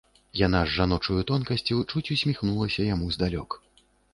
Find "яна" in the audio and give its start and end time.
0.39-0.61